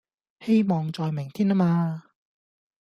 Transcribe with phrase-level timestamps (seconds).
[0.39, 2.05] 希望在明天啊嘛